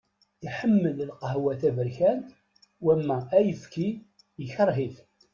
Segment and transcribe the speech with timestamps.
[0.47, 2.27] Iḥemmel lqahwa taberkant,
[2.85, 3.87] wama ayefki
[4.43, 4.95] ikreh-ih.